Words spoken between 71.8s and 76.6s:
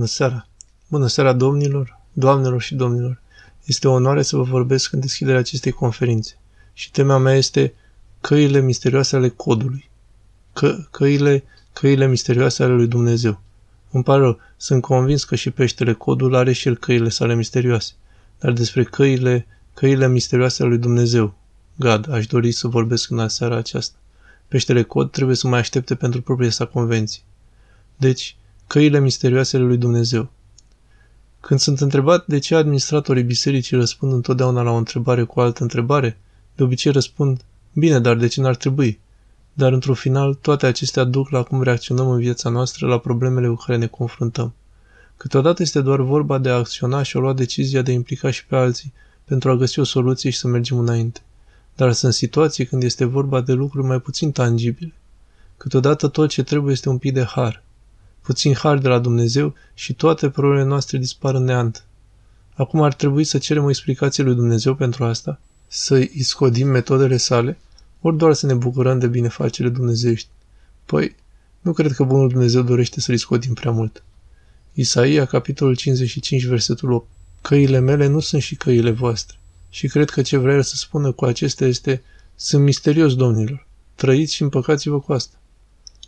că Bunul Dumnezeu dorește să-l iscodim prea mult. Isaia, capitolul 55,